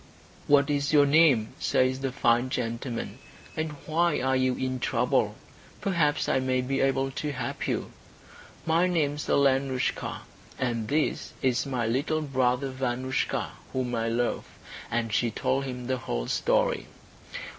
[0.47, 3.19] "What is your name," says the fine gentleman,
[3.55, 5.35] "and why are you in trouble?
[5.79, 7.91] Perhaps I may be able to help you."
[8.65, 10.21] "My name is Alenoushka,
[10.57, 14.47] and this is my little brother Vanoushka, whom I love."
[14.89, 16.87] And she told him the whole story.